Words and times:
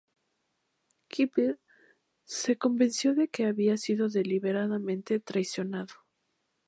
Keppel 1.09 1.59
se 2.23 2.57
convenció 2.57 3.13
de 3.13 3.27
que 3.27 3.45
había 3.45 3.77
sido 3.77 4.09
deliberadamente 4.09 5.19
traicionado. 5.19 5.93